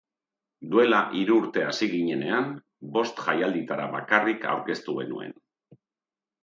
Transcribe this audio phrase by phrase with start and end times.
[0.75, 2.49] Duela hiru urte hasi ginenean,
[2.97, 5.39] bost jaialditara bakarrik aurkeztu genuen.